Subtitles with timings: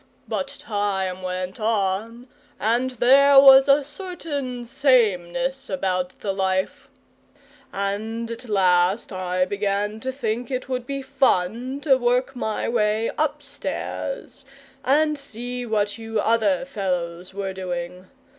[0.27, 2.27] But time went on,
[2.59, 6.89] and there was a certain sameness about the life,
[7.71, 13.11] and at last I began to think it would be fun to work my way
[13.15, 14.43] upstairs
[14.83, 18.07] and see what you other fellows were doing.